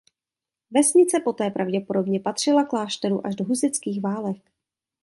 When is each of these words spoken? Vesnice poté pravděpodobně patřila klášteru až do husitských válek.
Vesnice 0.71 1.19
poté 1.19 1.49
pravděpodobně 1.49 2.19
patřila 2.19 2.65
klášteru 2.65 3.25
až 3.27 3.35
do 3.35 3.45
husitských 3.45 4.01
válek. 4.01 4.41